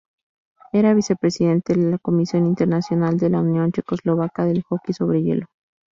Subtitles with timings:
[0.73, 5.45] Era vicepresidente de la "Comisión Internacional de la Unión Checoslovaca del Hockey sobre Hielo".